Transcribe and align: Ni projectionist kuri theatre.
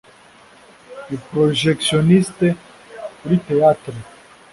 Ni 1.09 1.17
projectionist 1.33 2.39
kuri 3.19 3.37
theatre. 3.51 4.01